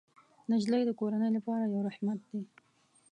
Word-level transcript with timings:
نجلۍ 0.51 0.81
د 0.85 0.91
کورنۍ 0.99 1.29
لپاره 1.37 1.63
یو 1.73 1.81
رحمت 1.89 2.19
دی. 2.29 2.41